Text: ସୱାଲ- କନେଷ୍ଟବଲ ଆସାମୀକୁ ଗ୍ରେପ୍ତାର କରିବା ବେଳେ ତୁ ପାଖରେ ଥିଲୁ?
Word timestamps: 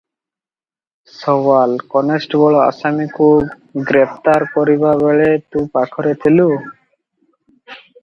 ସୱାଲ- 1.17 1.75
କନେଷ୍ଟବଲ 1.91 2.63
ଆସାମୀକୁ 2.63 3.29
ଗ୍ରେପ୍ତାର 3.93 4.51
କରିବା 4.57 4.97
ବେଳେ 5.07 5.31
ତୁ 5.37 5.67
ପାଖରେ 5.79 6.19
ଥିଲୁ? 6.27 6.53